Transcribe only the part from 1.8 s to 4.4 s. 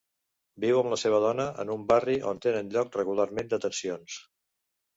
barri on tenen lloc regularment detencions.